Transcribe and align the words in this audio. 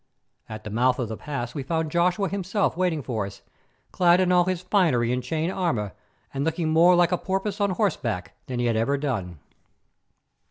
At 0.49 0.63
the 0.63 0.71
mouth 0.71 0.97
of 0.97 1.09
the 1.09 1.15
pass 1.15 1.53
we 1.53 1.61
found 1.61 1.91
Joshua 1.91 2.27
himself 2.27 2.75
waiting 2.75 3.03
for 3.03 3.27
us, 3.27 3.43
clad 3.91 4.19
in 4.19 4.31
all 4.31 4.45
his 4.45 4.61
finery 4.63 5.13
and 5.13 5.21
chain 5.21 5.51
armour, 5.51 5.93
and 6.33 6.43
looking 6.43 6.69
more 6.69 6.95
like 6.95 7.11
a 7.11 7.19
porpoise 7.19 7.61
on 7.61 7.69
horseback 7.69 8.33
than 8.47 8.57
he 8.59 8.65
had 8.65 8.75
ever 8.75 8.97
done. 8.97 9.37